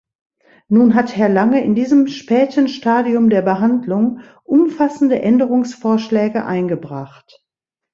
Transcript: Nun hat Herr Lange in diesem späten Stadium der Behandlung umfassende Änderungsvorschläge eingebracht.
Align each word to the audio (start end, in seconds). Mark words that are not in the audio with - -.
Nun 0.67 0.95
hat 0.95 1.15
Herr 1.15 1.29
Lange 1.29 1.63
in 1.63 1.75
diesem 1.75 2.07
späten 2.07 2.67
Stadium 2.67 3.29
der 3.29 3.43
Behandlung 3.43 4.21
umfassende 4.43 5.21
Änderungsvorschläge 5.21 6.43
eingebracht. 6.43 7.43